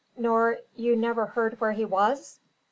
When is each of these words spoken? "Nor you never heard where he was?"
"Nor 0.17 0.57
you 0.75 0.95
never 0.95 1.27
heard 1.27 1.61
where 1.61 1.73
he 1.73 1.85
was?" 1.85 2.39